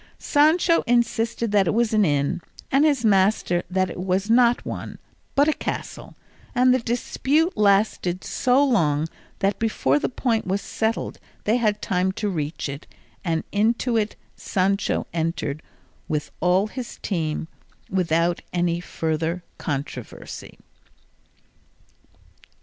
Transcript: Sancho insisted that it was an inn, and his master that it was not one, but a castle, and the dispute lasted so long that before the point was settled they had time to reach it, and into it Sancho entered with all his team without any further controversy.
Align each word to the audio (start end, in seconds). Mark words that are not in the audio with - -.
Sancho 0.17 0.81
insisted 0.87 1.51
that 1.51 1.67
it 1.67 1.75
was 1.75 1.93
an 1.93 2.03
inn, 2.03 2.41
and 2.71 2.85
his 2.85 3.05
master 3.05 3.61
that 3.69 3.87
it 3.87 3.99
was 3.99 4.31
not 4.31 4.65
one, 4.65 4.97
but 5.35 5.47
a 5.47 5.53
castle, 5.53 6.15
and 6.55 6.73
the 6.73 6.79
dispute 6.79 7.55
lasted 7.55 8.23
so 8.23 8.63
long 8.65 9.07
that 9.37 9.59
before 9.59 9.99
the 9.99 10.09
point 10.09 10.47
was 10.47 10.59
settled 10.59 11.19
they 11.43 11.57
had 11.57 11.83
time 11.83 12.11
to 12.13 12.29
reach 12.29 12.67
it, 12.67 12.87
and 13.23 13.43
into 13.51 13.95
it 13.95 14.15
Sancho 14.35 15.05
entered 15.13 15.61
with 16.07 16.31
all 16.39 16.65
his 16.65 16.97
team 17.03 17.47
without 17.91 18.41
any 18.51 18.79
further 18.79 19.43
controversy. 19.59 20.57